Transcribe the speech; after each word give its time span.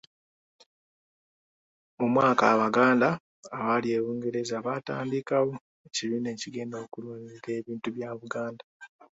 Mu 1.99 2.07
mwaka 2.13 2.43
abaganda 2.53 3.07
abaali 3.57 3.87
e 3.97 3.99
bungereza 4.03 4.55
baatandikawo 4.65 5.51
ekibiina 5.87 6.29
ekigenda 6.35 6.75
okulwanirira 6.85 7.49
ebintu 7.59 7.87
bya 7.95 8.09
Buganda. 8.19 8.63